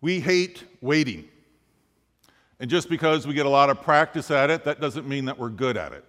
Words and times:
We 0.00 0.20
hate 0.20 0.64
waiting. 0.80 1.28
And 2.60 2.70
just 2.70 2.88
because 2.88 3.26
we 3.26 3.34
get 3.34 3.46
a 3.46 3.50
lot 3.50 3.70
of 3.70 3.82
practice 3.82 4.30
at 4.30 4.50
it, 4.50 4.64
that 4.64 4.80
doesn't 4.80 5.06
mean 5.06 5.26
that 5.26 5.38
we're 5.38 5.50
good 5.50 5.76
at 5.76 5.92
it. 5.92 6.04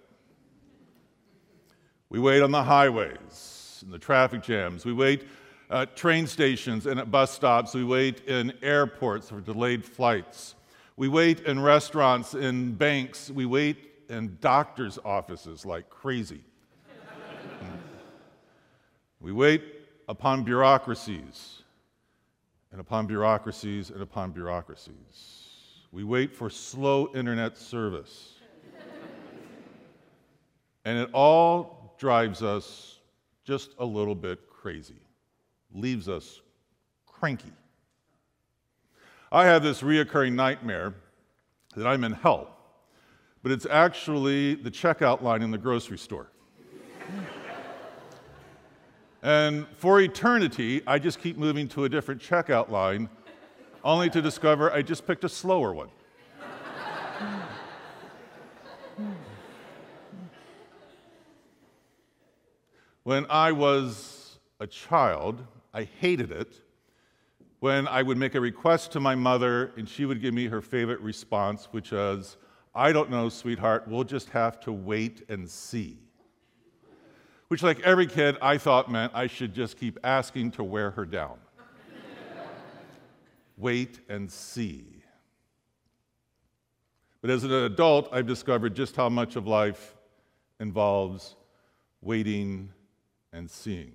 We 2.10 2.18
wait 2.18 2.42
on 2.42 2.50
the 2.50 2.62
highways 2.62 3.82
and 3.84 3.92
the 3.92 3.98
traffic 3.98 4.42
jams. 4.42 4.86
We 4.86 4.94
wait 4.94 5.26
at 5.70 5.94
train 5.94 6.26
stations 6.26 6.86
and 6.86 6.98
at 6.98 7.10
bus 7.10 7.32
stops. 7.32 7.74
We 7.74 7.84
wait 7.84 8.26
in 8.26 8.54
airports 8.62 9.28
for 9.28 9.40
delayed 9.40 9.84
flights. 9.84 10.54
We 10.96 11.08
wait 11.08 11.40
in 11.40 11.60
restaurants, 11.60 12.34
in 12.34 12.74
banks. 12.74 13.30
We 13.30 13.44
wait 13.44 13.76
in 14.08 14.38
doctors' 14.40 14.98
offices 15.04 15.66
like 15.66 15.90
crazy. 15.90 16.40
we 19.20 19.32
wait 19.32 19.62
upon 20.08 20.44
bureaucracies 20.44 21.57
and 22.72 22.80
upon 22.80 23.06
bureaucracies 23.06 23.90
and 23.90 24.02
upon 24.02 24.32
bureaucracies. 24.32 25.48
We 25.90 26.04
wait 26.04 26.34
for 26.34 26.50
slow 26.50 27.10
internet 27.14 27.56
service. 27.56 28.34
and 30.84 30.98
it 30.98 31.10
all 31.12 31.94
drives 31.98 32.42
us 32.42 32.98
just 33.44 33.70
a 33.78 33.84
little 33.84 34.14
bit 34.14 34.48
crazy, 34.48 35.00
leaves 35.72 36.08
us 36.08 36.40
cranky. 37.06 37.52
I 39.32 39.46
have 39.46 39.62
this 39.62 39.82
reoccurring 39.82 40.32
nightmare 40.32 40.94
that 41.76 41.86
I'm 41.86 42.04
in 42.04 42.12
hell, 42.12 42.56
but 43.42 43.52
it's 43.52 43.66
actually 43.66 44.54
the 44.54 44.70
checkout 44.70 45.22
line 45.22 45.42
in 45.42 45.50
the 45.50 45.58
grocery 45.58 45.98
store. 45.98 46.30
And 49.22 49.66
for 49.76 50.00
eternity, 50.00 50.82
I 50.86 50.98
just 50.98 51.20
keep 51.20 51.36
moving 51.36 51.68
to 51.68 51.84
a 51.84 51.88
different 51.88 52.20
checkout 52.20 52.70
line 52.70 53.08
only 53.82 54.10
to 54.10 54.22
discover 54.22 54.72
I 54.72 54.82
just 54.82 55.06
picked 55.06 55.24
a 55.24 55.28
slower 55.28 55.72
one. 55.72 55.88
when 63.02 63.26
I 63.30 63.52
was 63.52 64.38
a 64.60 64.66
child, 64.66 65.44
I 65.72 65.84
hated 65.84 66.30
it 66.30 66.60
when 67.60 67.88
I 67.88 68.02
would 68.02 68.18
make 68.18 68.34
a 68.36 68.40
request 68.40 68.92
to 68.92 69.00
my 69.00 69.14
mother 69.14 69.72
and 69.76 69.88
she 69.88 70.04
would 70.04 70.20
give 70.20 70.32
me 70.32 70.46
her 70.46 70.60
favorite 70.60 71.00
response, 71.00 71.68
which 71.72 71.90
was, 71.90 72.36
I 72.74 72.92
don't 72.92 73.10
know, 73.10 73.28
sweetheart, 73.28 73.88
we'll 73.88 74.04
just 74.04 74.28
have 74.30 74.60
to 74.60 74.72
wait 74.72 75.24
and 75.28 75.48
see. 75.50 75.98
Which, 77.48 77.62
like 77.62 77.80
every 77.80 78.06
kid, 78.06 78.36
I 78.42 78.58
thought 78.58 78.90
meant 78.90 79.12
I 79.14 79.26
should 79.26 79.54
just 79.54 79.78
keep 79.78 79.98
asking 80.04 80.52
to 80.52 80.64
wear 80.64 80.90
her 80.92 81.06
down 81.06 81.38
wait 83.56 84.00
and 84.08 84.30
see. 84.30 84.84
But 87.20 87.30
as 87.30 87.44
an 87.44 87.52
adult, 87.52 88.08
I've 88.12 88.26
discovered 88.26 88.76
just 88.76 88.94
how 88.94 89.08
much 89.08 89.34
of 89.34 89.46
life 89.46 89.96
involves 90.60 91.34
waiting 92.00 92.70
and 93.32 93.50
seeing. 93.50 93.92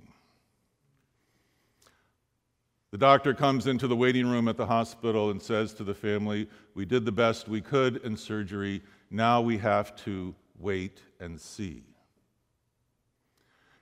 The 2.92 2.98
doctor 2.98 3.34
comes 3.34 3.66
into 3.66 3.88
the 3.88 3.96
waiting 3.96 4.28
room 4.28 4.48
at 4.48 4.58
the 4.58 4.68
hospital 4.68 5.32
and 5.32 5.42
says 5.42 5.74
to 5.76 5.84
the 5.84 5.96
family, 5.96 6.48
We 6.76 6.86
did 6.86 7.06
the 7.06 7.12
best 7.12 7.48
we 7.48 7.62
could 7.62 7.98
in 7.98 8.18
surgery. 8.18 8.82
Now 9.10 9.42
we 9.42 9.58
have 9.58 9.96
to 10.04 10.36
wait 10.60 11.02
and 11.20 11.40
see. 11.40 11.84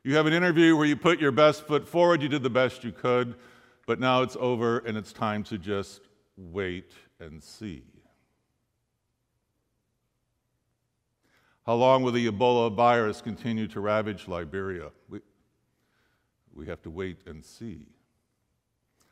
You 0.03 0.15
have 0.15 0.25
an 0.25 0.33
interview 0.33 0.75
where 0.75 0.87
you 0.87 0.95
put 0.95 1.19
your 1.19 1.31
best 1.31 1.67
foot 1.67 1.87
forward, 1.87 2.21
you 2.23 2.27
did 2.27 2.41
the 2.41 2.49
best 2.49 2.83
you 2.83 2.91
could. 2.91 3.35
But 3.85 3.99
now 3.99 4.21
it's 4.21 4.37
over 4.39 4.79
and 4.79 4.97
it's 4.97 5.11
time 5.11 5.43
to 5.45 5.57
just 5.57 6.01
wait 6.37 6.91
and 7.19 7.43
see. 7.43 7.83
How 11.65 11.75
long 11.75 12.01
will 12.01 12.11
the 12.11 12.27
Ebola 12.27 12.73
virus 12.73 13.21
continue 13.21 13.67
to 13.67 13.79
ravage 13.79 14.27
Liberia? 14.27 14.89
We, 15.07 15.19
we 16.53 16.65
have 16.67 16.81
to 16.83 16.89
wait 16.89 17.19
and 17.27 17.45
see. 17.45 17.85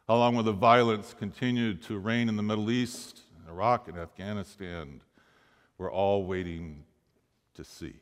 How 0.07 0.15
long 0.15 0.35
will 0.35 0.43
the 0.43 0.51
violence 0.51 1.13
continue 1.17 1.75
to 1.75 1.99
reign 1.99 2.29
in 2.29 2.35
the 2.35 2.43
Middle 2.43 2.71
East, 2.71 3.21
Iraq, 3.47 3.87
and 3.87 3.97
Afghanistan? 3.97 5.01
We're 5.77 5.91
all 5.91 6.25
waiting 6.25 6.83
to 7.53 7.63
see. 7.63 7.95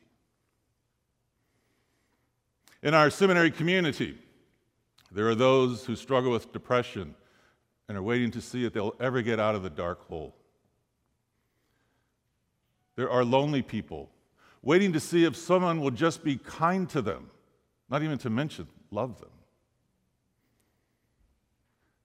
In 2.82 2.94
our 2.94 3.10
seminary 3.10 3.50
community, 3.50 4.16
there 5.10 5.28
are 5.28 5.34
those 5.34 5.84
who 5.84 5.96
struggle 5.96 6.30
with 6.30 6.52
depression 6.52 7.14
and 7.88 7.98
are 7.98 8.02
waiting 8.02 8.30
to 8.32 8.40
see 8.40 8.64
if 8.64 8.72
they'll 8.72 8.94
ever 9.00 9.22
get 9.22 9.40
out 9.40 9.54
of 9.54 9.62
the 9.62 9.70
dark 9.70 10.06
hole. 10.08 10.34
There 12.96 13.10
are 13.10 13.24
lonely 13.24 13.62
people 13.62 14.10
waiting 14.62 14.92
to 14.92 15.00
see 15.00 15.24
if 15.24 15.36
someone 15.36 15.80
will 15.80 15.90
just 15.90 16.22
be 16.22 16.36
kind 16.36 16.88
to 16.90 17.00
them, 17.00 17.30
not 17.88 18.02
even 18.02 18.18
to 18.18 18.30
mention 18.30 18.66
love 18.90 19.20
them. 19.20 19.30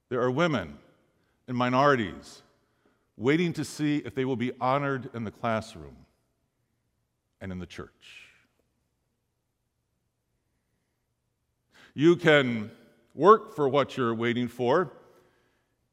There 0.09 0.21
are 0.21 0.31
women 0.31 0.77
and 1.47 1.57
minorities 1.57 2.41
waiting 3.17 3.53
to 3.53 3.65
see 3.65 3.97
if 3.97 4.15
they 4.15 4.25
will 4.25 4.35
be 4.35 4.51
honored 4.59 5.09
in 5.13 5.23
the 5.23 5.31
classroom 5.31 5.97
and 7.41 7.51
in 7.51 7.59
the 7.59 7.65
church. 7.65 8.22
You 11.93 12.15
can 12.15 12.71
work 13.13 13.55
for 13.55 13.69
what 13.69 13.95
you're 13.97 14.15
waiting 14.15 14.47
for. 14.47 14.91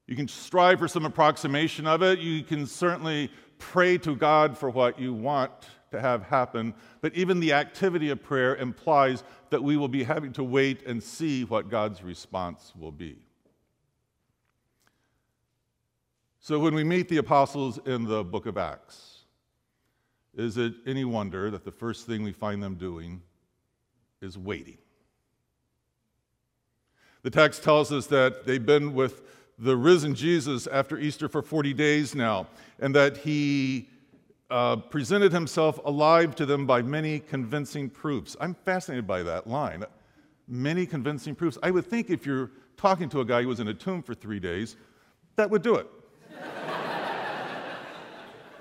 You 0.07 0.17
can 0.17 0.29
strive 0.29 0.79
for 0.79 0.89
some 0.89 1.05
approximation 1.05 1.87
of 1.87 2.03
it. 2.03 2.19
You 2.19 2.43
can 2.43 2.67
certainly 2.67 3.31
pray 3.59 3.99
to 3.99 4.17
God 4.17 4.57
for 4.57 4.71
what 4.71 4.99
you 4.99 5.13
want 5.13 5.53
to 5.91 6.01
have 6.01 6.23
happen. 6.23 6.75
But 7.01 7.15
even 7.15 7.41
the 7.41 7.53
activity 7.53 8.11
of 8.11 8.23
prayer 8.23 8.57
implies 8.57 9.23
that 9.51 9.63
we 9.63 9.77
will 9.77 9.89
be 9.89 10.03
having 10.03 10.33
to 10.35 10.45
wait 10.45 10.87
and 10.87 11.03
see 11.03 11.45
what 11.45 11.69
God's 11.69 12.03
response 12.03 12.73
will 12.79 12.93
be. 12.93 13.19
So 16.41 16.59
when 16.59 16.75
we 16.75 16.85
meet 16.85 17.09
the 17.09 17.19
apostles 17.19 17.79
in 17.85 18.05
the 18.05 18.25
book 18.25 18.47
of 18.47 18.57
Acts, 18.57 19.25
is 20.35 20.57
it 20.57 20.73
any 20.87 21.05
wonder 21.05 21.51
that 21.51 21.65
the 21.65 21.73
first 21.73 22.07
thing 22.07 22.23
we 22.23 22.33
find 22.33 22.63
them 22.63 22.77
doing 22.77 23.21
is 24.23 24.39
waiting? 24.39 24.79
The 27.23 27.31
text 27.31 27.63
tells 27.63 27.93
us 27.93 28.07
that 28.07 28.47
they've 28.47 28.65
been 28.65 28.95
with 28.95 29.23
the 29.59 29.77
risen 29.77 30.15
Jesus 30.15 30.67
after 30.67 30.99
Easter 30.99 31.29
for 31.29 31.43
40 31.43 31.75
days 31.75 32.15
now, 32.15 32.47
and 32.79 32.95
that 32.95 33.19
he 33.19 33.89
uh, 34.51 34.77
presented 34.77 35.33
himself 35.33 35.79
alive 35.85 36.35
to 36.37 36.47
them 36.47 36.67
by 36.67 36.81
many 36.81 37.21
convincing 37.21 37.91
proofs. 37.91 38.37
I'm 38.41 38.55
fascinated 38.55 39.07
by 39.07 39.23
that 39.23 39.47
line. 39.47 39.85
Many 40.49 40.87
convincing 40.87 41.35
proofs. 41.35 41.59
I 41.63 41.71
would 41.71 41.87
think 41.87 42.09
if 42.09 42.25
you're 42.25 42.51
talking 42.77 43.09
to 43.11 43.21
a 43.21 43.25
guy 43.25 43.43
who 43.43 43.49
was 43.49 43.61
in 43.61 43.69
a 43.69 43.75
tomb 43.75 44.03
for 44.03 44.15
three 44.15 44.41
days, 44.41 44.77
that 45.37 45.51
would 45.51 45.63
do 45.63 45.75
it. 45.75 45.87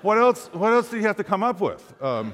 what 0.02 0.18
else? 0.18 0.50
What 0.52 0.74
else 0.74 0.90
did 0.90 0.98
he 0.98 1.04
have 1.04 1.16
to 1.16 1.24
come 1.24 1.44
up 1.44 1.62
with? 1.62 2.04
Um, 2.04 2.34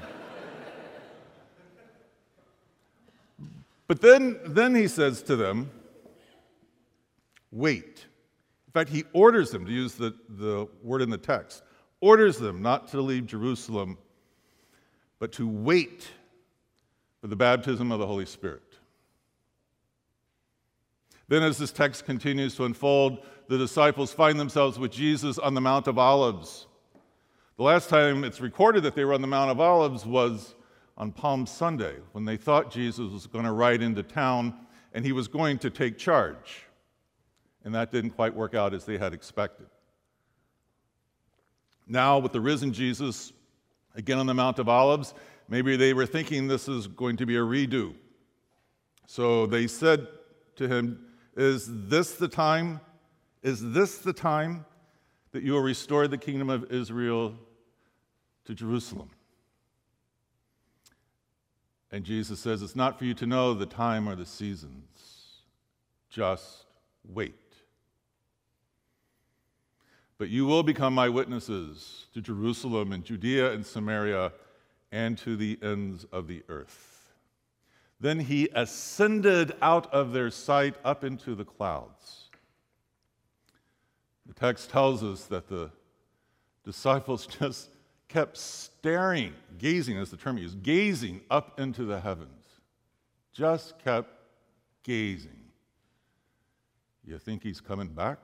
but 3.86 4.00
then, 4.00 4.40
then 4.44 4.74
he 4.74 4.88
says 4.88 5.22
to 5.22 5.36
them, 5.36 5.70
wait. 7.56 8.04
In 8.66 8.72
fact, 8.72 8.90
he 8.90 9.04
orders 9.12 9.50
them, 9.50 9.64
to 9.64 9.72
use 9.72 9.94
the, 9.94 10.14
the 10.28 10.68
word 10.82 11.02
in 11.02 11.10
the 11.10 11.18
text, 11.18 11.62
orders 12.00 12.36
them 12.36 12.60
not 12.62 12.88
to 12.88 13.00
leave 13.00 13.26
Jerusalem, 13.26 13.96
but 15.18 15.32
to 15.32 15.48
wait 15.48 16.06
for 17.20 17.28
the 17.28 17.36
baptism 17.36 17.90
of 17.90 17.98
the 17.98 18.06
Holy 18.06 18.26
Spirit. 18.26 18.62
Then, 21.28 21.42
as 21.42 21.58
this 21.58 21.72
text 21.72 22.04
continues 22.04 22.54
to 22.56 22.64
unfold, 22.66 23.24
the 23.48 23.58
disciples 23.58 24.12
find 24.12 24.38
themselves 24.38 24.78
with 24.78 24.92
Jesus 24.92 25.38
on 25.38 25.54
the 25.54 25.60
Mount 25.60 25.88
of 25.88 25.98
Olives. 25.98 26.66
The 27.56 27.62
last 27.62 27.88
time 27.88 28.22
it's 28.22 28.40
recorded 28.40 28.82
that 28.82 28.94
they 28.94 29.04
were 29.04 29.14
on 29.14 29.22
the 29.22 29.26
Mount 29.26 29.50
of 29.50 29.58
Olives 29.58 30.04
was 30.04 30.54
on 30.98 31.10
Palm 31.12 31.46
Sunday, 31.46 31.96
when 32.12 32.24
they 32.24 32.36
thought 32.36 32.70
Jesus 32.70 33.10
was 33.10 33.26
going 33.26 33.44
to 33.44 33.52
ride 33.52 33.82
into 33.82 34.02
town 34.02 34.54
and 34.92 35.04
he 35.04 35.12
was 35.12 35.28
going 35.28 35.58
to 35.58 35.70
take 35.70 35.98
charge 35.98 36.65
and 37.66 37.74
that 37.74 37.90
didn't 37.90 38.12
quite 38.12 38.32
work 38.32 38.54
out 38.54 38.72
as 38.72 38.84
they 38.84 38.96
had 38.96 39.12
expected. 39.12 39.66
Now, 41.88 42.20
with 42.20 42.30
the 42.30 42.40
risen 42.40 42.72
Jesus, 42.72 43.32
again 43.96 44.18
on 44.18 44.26
the 44.26 44.34
Mount 44.34 44.60
of 44.60 44.68
Olives, 44.68 45.14
maybe 45.48 45.76
they 45.76 45.92
were 45.92 46.06
thinking 46.06 46.46
this 46.46 46.68
is 46.68 46.86
going 46.86 47.16
to 47.16 47.26
be 47.26 47.34
a 47.34 47.40
redo. 47.40 47.92
So 49.06 49.46
they 49.46 49.66
said 49.66 50.06
to 50.54 50.68
him, 50.68 51.06
Is 51.36 51.66
this 51.68 52.12
the 52.14 52.28
time? 52.28 52.80
Is 53.42 53.72
this 53.72 53.98
the 53.98 54.12
time 54.12 54.64
that 55.32 55.42
you 55.42 55.52
will 55.52 55.60
restore 55.60 56.06
the 56.06 56.18
kingdom 56.18 56.48
of 56.48 56.70
Israel 56.70 57.34
to 58.44 58.54
Jerusalem? 58.54 59.10
And 61.90 62.04
Jesus 62.04 62.38
says, 62.38 62.62
It's 62.62 62.76
not 62.76 62.96
for 62.96 63.06
you 63.06 63.14
to 63.14 63.26
know 63.26 63.54
the 63.54 63.66
time 63.66 64.08
or 64.08 64.14
the 64.14 64.24
seasons. 64.24 65.40
Just 66.10 66.66
wait. 67.04 67.34
But 70.18 70.30
you 70.30 70.46
will 70.46 70.62
become 70.62 70.94
my 70.94 71.08
witnesses 71.08 72.06
to 72.14 72.20
Jerusalem 72.20 72.92
and 72.92 73.04
Judea 73.04 73.52
and 73.52 73.66
Samaria 73.66 74.32
and 74.90 75.18
to 75.18 75.36
the 75.36 75.58
ends 75.62 76.04
of 76.12 76.26
the 76.26 76.42
earth. 76.48 77.12
Then 78.00 78.20
he 78.20 78.48
ascended 78.54 79.52
out 79.60 79.92
of 79.92 80.12
their 80.12 80.30
sight 80.30 80.74
up 80.84 81.04
into 81.04 81.34
the 81.34 81.44
clouds. 81.44 82.30
The 84.26 84.34
text 84.34 84.70
tells 84.70 85.02
us 85.02 85.24
that 85.24 85.48
the 85.48 85.70
disciples 86.64 87.26
just 87.40 87.70
kept 88.08 88.36
staring, 88.36 89.34
gazing 89.58 89.96
is 89.96 90.10
the 90.10 90.16
term 90.16 90.38
used, 90.38 90.62
gazing 90.62 91.20
up 91.30 91.58
into 91.58 91.84
the 91.84 92.00
heavens. 92.00 92.44
Just 93.32 93.78
kept 93.78 94.10
gazing. 94.82 95.30
You 97.04 97.18
think 97.18 97.42
he's 97.42 97.60
coming 97.60 97.88
back? 97.88 98.18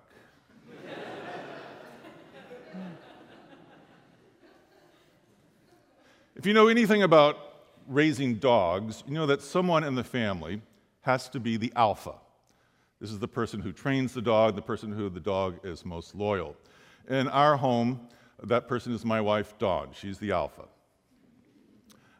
If 6.36 6.46
you 6.46 6.54
know 6.54 6.69
anything 6.69 7.02
about 7.02 7.36
raising 7.86 8.36
dogs, 8.36 9.02
you 9.06 9.14
know 9.14 9.26
that 9.26 9.42
someone 9.42 9.84
in 9.84 9.94
the 9.94 10.04
family 10.04 10.62
has 11.02 11.28
to 11.30 11.40
be 11.40 11.56
the 11.56 11.72
alpha. 11.76 12.14
This 13.00 13.10
is 13.10 13.19
the 13.19 13.28
person 13.28 13.60
who 13.60 13.72
trains 13.72 14.14
the 14.14 14.22
dog, 14.22 14.54
the 14.54 14.62
person 14.62 14.92
who 14.92 15.08
the 15.08 15.20
dog 15.20 15.58
is 15.64 15.84
most 15.84 16.14
loyal. 16.14 16.56
In 17.08 17.28
our 17.28 17.56
home, 17.56 18.08
that 18.42 18.69
person 18.69 18.92
is 18.92 19.04
my 19.04 19.20
wife, 19.20 19.58
Dawn. 19.58 19.88
She's 19.92 20.19
the 20.19 20.32
alpha. 20.32 20.64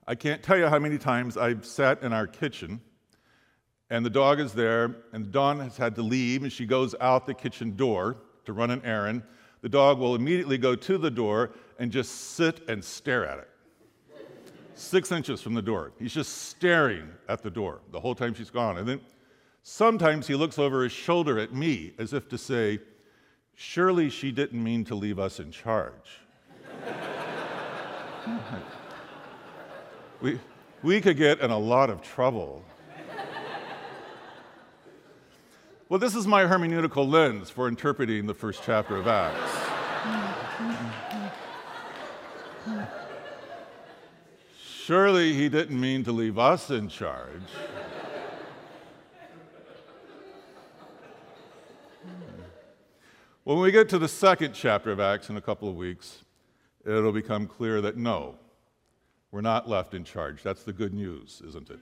I 0.07 0.17
can't 0.17 0.43
tell 0.43 0.59
you 0.59 0.67
how 0.67 0.81
many 0.81 0.99
times 0.99 1.37
I've 1.37 1.65
sat 1.65 2.03
in 2.03 2.13
our 2.13 2.27
kitchen 2.27 2.81
and 3.93 4.07
the 4.07 4.11
dog 4.11 4.41
is 4.41 4.55
there, 4.55 4.97
and 5.13 5.31
Dawn 5.31 5.61
has 5.61 5.77
had 5.77 5.97
to 5.97 6.03
leave, 6.03 6.43
and 6.45 6.51
she 6.51 6.65
goes 6.65 6.95
out 6.99 7.27
the 7.27 7.35
kitchen 7.35 7.77
door 7.77 8.17
to 8.47 8.55
run 8.55 8.71
an 8.71 8.81
errand. 8.87 9.23
The 9.63 9.69
dog 9.69 9.99
will 9.99 10.15
immediately 10.15 10.59
go 10.59 10.75
to 10.75 10.99
the 10.99 11.11
door 11.11 11.53
and 11.79 11.91
just 11.91 12.33
sit 12.33 12.69
and 12.69 12.85
stare 12.85 13.25
at 13.25 13.39
it. 13.39 13.49
Six 14.75 15.13
inches 15.13 15.41
from 15.41 15.55
the 15.55 15.63
door. 15.63 15.93
He's 15.99 16.13
just 16.13 16.49
staring 16.49 17.09
at 17.29 17.43
the 17.43 17.51
door 17.51 17.81
the 17.93 18.01
whole 18.01 18.17
time 18.17 18.35
she's 18.35 18.51
gone. 18.51 18.79
And 18.79 18.89
then 18.89 19.01
sometimes 19.63 20.27
he 20.27 20.35
looks 20.35 20.59
over 20.59 20.83
his 20.83 20.93
shoulder 20.93 21.39
at 21.39 21.55
me 21.55 21.93
as 21.99 22.13
if 22.13 22.29
to 22.31 22.39
say, 22.39 22.81
Surely 23.55 24.11
she 24.11 24.33
didn't 24.33 24.63
mean 24.63 24.85
to 24.87 24.95
leave 24.95 25.19
us 25.19 25.39
in 25.39 25.53
charge. 25.53 26.21
we, 30.21 30.41
we 30.83 31.01
could 31.01 31.17
get 31.17 31.41
in 31.41 31.51
a 31.51 31.59
lot 31.59 31.91
of 31.91 32.03
trouble. 32.03 32.65
Well, 35.93 35.99
this 35.99 36.15
is 36.15 36.27
my 36.27 36.45
hermeneutical 36.45 37.07
lens 37.07 37.51
for 37.51 37.69
interpreting 37.69 38.27
the 38.27 38.33
first 38.33 38.63
chapter 38.65 38.97
of 38.97 39.07
Acts. 39.07 39.52
Surely 44.59 45.33
he 45.35 45.49
didn't 45.49 45.81
mean 45.81 46.03
to 46.05 46.13
leave 46.13 46.39
us 46.39 46.71
in 46.71 46.89
charge. 46.89 47.43
When 53.45 53.59
we 53.59 53.71
get 53.71 53.89
to 53.91 53.99
the 53.99 54.09
second 54.09 54.55
chapter 54.55 54.93
of 54.93 55.01
Acts 55.01 55.29
in 55.29 55.37
a 55.37 55.41
couple 55.41 55.69
of 55.69 55.77
weeks, 55.77 56.25
it'll 56.85 57.13
become 57.13 57.47
clear 57.47 57.81
that 57.81 57.97
no, 57.97 58.37
we're 59.31 59.41
not 59.41 59.69
left 59.69 59.95
in 59.95 60.05
charge. 60.05 60.43
That's 60.43 60.63
the 60.63 60.73
good 60.73 60.95
news, 60.95 61.43
isn't 61.49 61.71
it? 61.71 61.79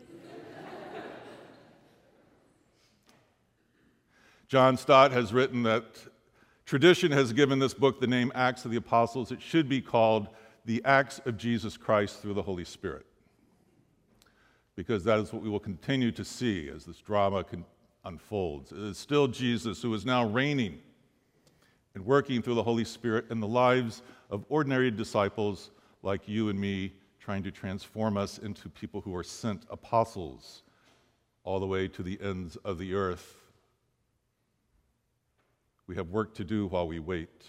John 4.49 4.77
Stott 4.77 5.13
has 5.13 5.33
written 5.33 5.63
that 5.65 5.85
tradition 6.71 7.11
has 7.11 7.33
given 7.33 7.59
this 7.59 7.75
book 7.75 7.99
the 7.99 8.07
name 8.07 8.31
Acts 8.33 8.65
of 8.65 8.71
the 8.71 8.77
Apostles. 8.77 9.33
It 9.33 9.43
should 9.43 9.69
be 9.69 9.81
called 9.81 10.29
the 10.67 10.81
Acts 10.85 11.21
of 11.27 11.37
Jesus 11.37 11.77
Christ 11.77 12.23
through 12.23 12.35
the 12.35 12.43
Holy 12.45 12.65
Spirit, 12.65 13.05
because 14.77 15.03
that 15.03 15.19
is 15.19 15.33
what 15.33 15.43
we 15.43 15.49
will 15.49 15.59
continue 15.59 16.13
to 16.13 16.25
see 16.25 16.69
as 16.69 16.85
this 16.85 16.99
drama 16.99 17.45
unfolds. 18.05 18.71
It 18.71 18.79
is 18.79 18.99
still 18.99 19.27
Jesus 19.27 19.83
who 19.83 19.93
is 19.95 20.07
now 20.07 20.25
reigning 20.25 20.79
and 21.97 22.07
working 22.07 22.41
through 22.41 22.55
the 22.55 22.63
Holy 22.63 22.85
Spirit 22.85 23.25
in 23.31 23.41
the 23.41 23.49
lives 23.49 24.03
of 24.31 24.45
ordinary 24.49 24.93
disciples 24.93 25.73
like 26.05 26.29
you 26.29 26.51
and 26.51 26.61
me, 26.61 26.93
trying 27.19 27.43
to 27.43 27.51
transform 27.51 28.17
us 28.17 28.39
into 28.39 28.69
people 28.69 29.01
who 29.01 29.13
are 29.17 29.25
sent 29.25 29.65
apostles 29.71 30.63
all 31.43 31.59
the 31.59 31.67
way 31.67 31.89
to 31.89 32.05
the 32.05 32.17
ends 32.23 32.55
of 32.65 32.79
the 32.79 32.95
earth. 32.95 33.40
We 35.91 35.97
have 35.97 36.11
work 36.11 36.35
to 36.35 36.45
do 36.45 36.69
while 36.69 36.87
we 36.87 37.01
wait. 37.01 37.47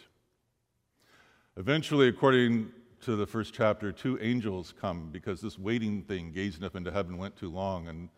Eventually, 1.57 2.07
according 2.07 2.71
to 3.01 3.15
the 3.15 3.27
first 3.27 3.53
chapter, 3.53 3.91
two 3.91 4.17
angels 4.19 4.73
come 4.81 5.09
because 5.11 5.41
this 5.41 5.59
waiting 5.59 6.01
thing, 6.01 6.31
gazing 6.31 6.63
up 6.63 6.75
into 6.75 6.89
heaven, 6.89 7.19
went 7.19 7.35
too 7.35 7.51
long. 7.51 7.87
And 7.87 8.09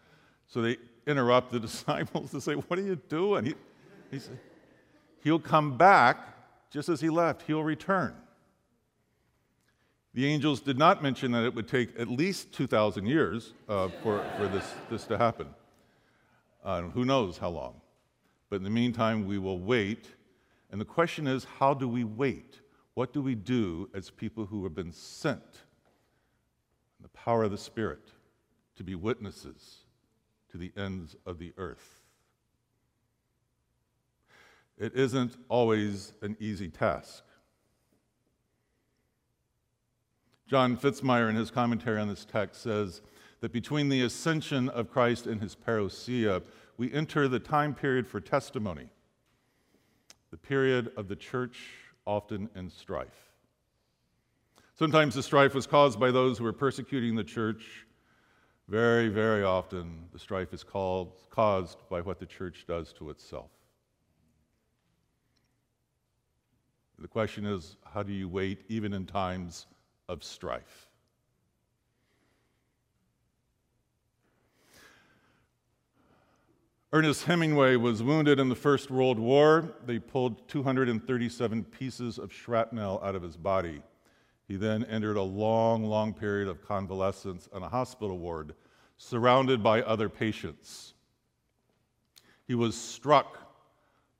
so 0.48 0.62
they 0.62 0.78
interrupt 1.06 1.52
the 1.52 1.60
disciples 1.68 2.32
to 2.32 2.40
say, 2.40 2.54
What 2.54 2.80
are 2.80 2.84
you 2.84 2.96
doing? 3.10 3.54
He, 4.12 4.20
said, 4.20 4.40
He'll 5.26 5.40
come 5.40 5.76
back 5.78 6.70
just 6.72 6.88
as 6.88 7.02
he 7.02 7.10
left, 7.10 7.42
he'll 7.42 7.62
return. 7.62 8.16
The 10.14 10.26
angels 10.26 10.62
did 10.62 10.78
not 10.78 11.04
mention 11.04 11.34
that 11.34 11.44
it 11.44 11.54
would 11.54 11.68
take 11.68 12.00
at 12.00 12.08
least 12.08 12.54
2,000 12.54 13.08
years 13.08 13.52
uh, 13.68 13.90
for, 14.02 14.24
for 14.38 14.48
this, 14.48 14.74
this 14.90 15.04
to 15.08 15.18
happen. 15.18 15.48
Uh, 16.64 16.84
who 16.84 17.04
knows 17.04 17.38
how 17.38 17.50
long. 17.50 17.82
But 18.54 18.58
in 18.58 18.64
the 18.66 18.70
meantime, 18.70 19.26
we 19.26 19.40
will 19.40 19.58
wait. 19.58 20.06
And 20.72 20.80
the 20.80 20.86
question 20.86 21.26
is 21.26 21.44
how 21.58 21.74
do 21.74 21.88
we 21.88 22.04
wait? 22.04 22.60
What 22.94 23.12
do 23.12 23.20
we 23.20 23.34
do 23.34 23.90
as 23.96 24.12
people 24.12 24.46
who 24.46 24.64
have 24.64 24.76
been 24.76 24.92
sent 24.92 25.64
in 27.00 27.02
the 27.02 27.10
power 27.10 27.46
of 27.46 27.50
the 27.50 27.58
Spirit 27.58 28.12
to 28.76 28.84
be 28.84 28.94
witnesses 28.94 29.86
to 30.52 30.60
the 30.60 30.72
ends 30.78 31.16
of 31.26 31.40
the 31.40 31.52
earth? 31.58 32.04
It 34.78 34.94
isn't 34.94 35.36
always 35.50 36.14
an 36.22 36.38
easy 36.40 36.70
task. 36.70 37.24
John 40.46 40.78
Fitzmyer, 40.78 41.28
in 41.28 41.36
his 41.36 41.50
commentary 41.50 42.00
on 42.00 42.08
this 42.08 42.24
text, 42.24 42.62
says 42.62 43.02
that 43.44 43.52
between 43.52 43.90
the 43.90 44.04
ascension 44.04 44.70
of 44.70 44.90
Christ 44.90 45.28
and 45.28 45.42
his 45.42 45.54
parousia, 45.54 46.42
we 46.78 46.94
enter 46.94 47.28
the 47.28 47.40
time 47.40 47.76
period 47.76 48.08
for 48.08 48.22
testimony, 48.22 48.88
the 50.32 50.38
period 50.38 50.94
of 50.96 51.10
the 51.10 51.18
church 51.18 51.60
often 52.08 52.50
in 52.56 52.70
strife. 52.70 53.34
Sometimes 54.76 55.14
the 55.14 55.22
strife 55.22 55.54
was 55.54 55.68
caused 55.68 56.00
by 56.00 56.10
those 56.10 56.38
who 56.38 56.46
were 56.46 56.54
persecuting 56.54 57.18
the 57.18 57.24
church. 57.26 57.86
Very, 58.70 59.10
very 59.10 59.44
often, 59.44 60.06
the 60.14 60.20
strife 60.20 60.54
is 60.54 60.64
called, 60.64 61.12
caused 61.30 61.80
by 61.90 62.00
what 62.00 62.20
the 62.20 62.26
church 62.26 62.64
does 62.66 62.94
to 62.94 63.10
itself. 63.10 63.52
The 66.98 67.10
question 67.10 67.46
is 67.46 67.76
how 67.94 68.04
do 68.04 68.14
you 68.14 68.30
wait 68.30 68.62
even 68.70 68.94
in 68.94 69.06
times 69.06 69.66
of 70.08 70.24
strife? 70.24 70.93
Ernest 76.96 77.24
Hemingway 77.24 77.76
was 77.76 78.04
wounded 78.04 78.40
in 78.40 78.50
the 78.50 78.56
First 78.56 78.92
World 78.92 79.18
War. 79.18 79.74
They 79.88 79.98
pulled 79.98 80.48
237 80.48 81.64
pieces 81.64 82.20
of 82.20 82.32
shrapnel 82.32 83.02
out 83.04 83.16
of 83.16 83.24
his 83.24 83.36
body. 83.36 83.82
He 84.48 84.58
then 84.58 84.84
entered 84.84 85.18
a 85.18 85.24
long, 85.24 85.84
long 85.84 86.14
period 86.14 86.48
of 86.48 86.62
convalescence 86.62 87.50
on 87.52 87.64
a 87.64 87.68
hospital 87.68 88.20
ward, 88.20 88.54
surrounded 88.98 89.64
by 89.64 89.82
other 89.82 90.08
patients. 90.08 90.94
He 92.46 92.54
was 92.54 92.78
struck 92.78 93.40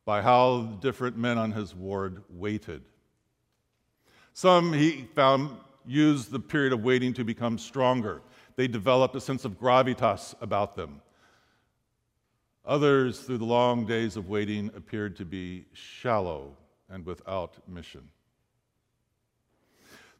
by 0.04 0.24
how 0.24 0.64
different 0.82 1.16
men 1.16 1.38
on 1.38 1.52
his 1.52 1.76
ward 1.76 2.24
waited. 2.28 2.82
Some 4.34 4.74
he 4.74 5.08
found 5.14 5.56
used 5.86 6.32
the 6.32 6.40
period 6.40 6.74
of 6.74 6.84
waiting 6.84 7.14
to 7.14 7.24
become 7.24 7.60
stronger. 7.60 8.24
They 8.56 8.68
developed 8.68 9.16
a 9.16 9.22
sense 9.22 9.46
of 9.46 9.60
gravitas 9.60 10.34
about 10.42 10.76
them. 10.76 11.04
Others, 12.66 13.20
through 13.20 13.40
the 13.40 13.46
long 13.46 13.86
days 13.86 14.16
of 14.16 14.30
waiting, 14.30 14.72
appeared 14.76 15.18
to 15.18 15.26
be 15.26 15.66
shallow 15.74 16.56
and 16.90 17.06
without 17.06 17.58
mission. 17.68 18.10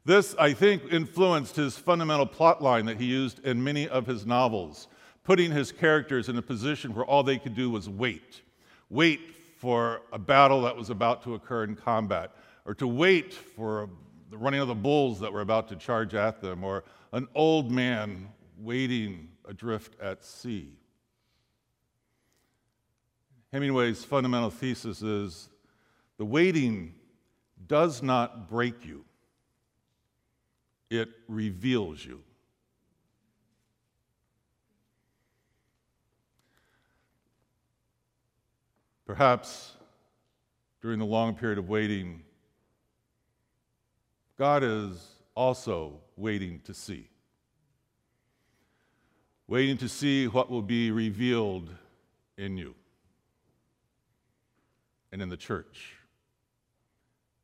This, 0.04 0.34
I 0.38 0.52
think, 0.52 0.92
influenced 0.92 1.56
his 1.56 1.78
fundamental 1.78 2.26
plot 2.26 2.62
line 2.62 2.84
that 2.86 3.00
he 3.00 3.06
used 3.06 3.42
in 3.46 3.64
many 3.64 3.88
of 3.88 4.06
his 4.06 4.26
novels, 4.26 4.88
putting 5.22 5.50
his 5.50 5.72
characters 5.72 6.28
in 6.28 6.36
a 6.36 6.42
position 6.42 6.94
where 6.94 7.06
all 7.06 7.22
they 7.22 7.38
could 7.38 7.54
do 7.54 7.70
was 7.70 7.88
wait. 7.88 8.42
Wait 8.90 9.20
for 9.56 10.02
a 10.12 10.18
battle 10.18 10.60
that 10.62 10.76
was 10.76 10.90
about 10.90 11.22
to 11.22 11.34
occur 11.34 11.64
in 11.64 11.74
combat, 11.74 12.32
or 12.66 12.74
to 12.74 12.86
wait 12.86 13.32
for 13.32 13.88
the 14.30 14.36
running 14.36 14.60
of 14.60 14.68
the 14.68 14.74
bulls 14.74 15.18
that 15.20 15.32
were 15.32 15.40
about 15.40 15.68
to 15.68 15.76
charge 15.76 16.14
at 16.14 16.42
them, 16.42 16.62
or 16.62 16.84
an 17.12 17.26
old 17.34 17.70
man 17.70 18.28
waiting 18.58 19.28
adrift 19.48 19.98
at 20.02 20.22
sea. 20.22 20.76
Hemingway's 23.54 24.04
fundamental 24.04 24.50
thesis 24.50 25.00
is 25.00 25.48
the 26.18 26.24
waiting 26.24 26.92
does 27.68 28.02
not 28.02 28.48
break 28.48 28.84
you, 28.84 29.04
it 30.90 31.08
reveals 31.28 32.04
you. 32.04 32.20
Perhaps 39.06 39.74
during 40.82 40.98
the 40.98 41.06
long 41.06 41.36
period 41.36 41.56
of 41.56 41.68
waiting, 41.68 42.22
God 44.36 44.64
is 44.64 45.12
also 45.36 46.00
waiting 46.16 46.58
to 46.64 46.74
see. 46.74 47.08
Waiting 49.46 49.76
to 49.76 49.88
see 49.88 50.26
what 50.26 50.50
will 50.50 50.60
be 50.60 50.90
revealed 50.90 51.70
in 52.36 52.56
you 52.56 52.74
and 55.14 55.22
in 55.22 55.28
the 55.28 55.36
church 55.36 55.94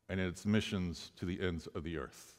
and 0.09 0.19
in 0.19 0.27
its 0.27 0.45
missions 0.45 1.13
to 1.17 1.25
the 1.25 1.41
ends 1.41 1.69
of 1.69 1.85
the 1.85 1.99
earth. 1.99 2.35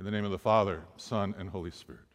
In 0.00 0.04
the 0.04 0.10
name 0.10 0.24
of 0.24 0.32
the 0.32 0.38
Father, 0.38 0.82
Son, 0.96 1.32
and 1.38 1.48
Holy 1.48 1.70
Spirit. 1.70 2.05